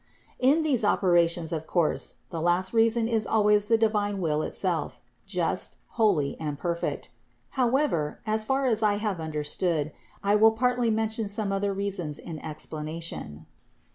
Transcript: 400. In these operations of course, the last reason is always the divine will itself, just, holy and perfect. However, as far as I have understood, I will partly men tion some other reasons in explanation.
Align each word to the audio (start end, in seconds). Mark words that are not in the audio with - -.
400. 0.39 0.57
In 0.57 0.63
these 0.63 0.83
operations 0.83 1.51
of 1.53 1.67
course, 1.67 2.15
the 2.31 2.41
last 2.41 2.73
reason 2.73 3.07
is 3.07 3.27
always 3.27 3.67
the 3.67 3.77
divine 3.77 4.19
will 4.19 4.41
itself, 4.41 4.99
just, 5.27 5.77
holy 5.89 6.35
and 6.39 6.57
perfect. 6.57 7.11
However, 7.51 8.19
as 8.25 8.43
far 8.43 8.65
as 8.65 8.81
I 8.81 8.95
have 8.95 9.19
understood, 9.21 9.91
I 10.23 10.33
will 10.33 10.53
partly 10.53 10.89
men 10.89 11.09
tion 11.09 11.27
some 11.27 11.51
other 11.51 11.71
reasons 11.71 12.17
in 12.17 12.39
explanation. 12.39 13.45